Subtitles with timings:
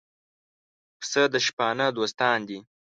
[0.99, 2.59] پسه د شپانه دوستان دي.